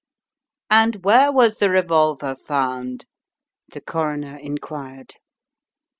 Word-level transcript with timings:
"And 0.71 1.05
where 1.05 1.31
was 1.31 1.59
the 1.59 1.69
revolver 1.69 2.35
found?" 2.35 3.05
the 3.71 3.81
Coroner 3.81 4.35
inquired. 4.37 5.13